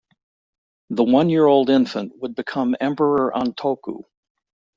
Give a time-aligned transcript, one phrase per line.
[0.89, 4.01] The one-year-old infant would become Emperor Antoku.